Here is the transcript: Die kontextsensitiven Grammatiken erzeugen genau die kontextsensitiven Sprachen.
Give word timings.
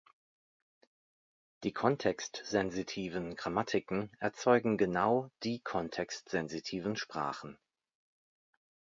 Die 1.63 1.73
kontextsensitiven 1.73 3.35
Grammatiken 3.35 4.09
erzeugen 4.19 4.75
genau 4.79 5.29
die 5.43 5.59
kontextsensitiven 5.61 6.95
Sprachen. 6.95 7.59